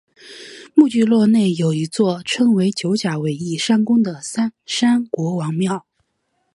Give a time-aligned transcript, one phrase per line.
[0.73, 5.85] 本聚落内有一座称为九甲围义山宫的三山国王庙。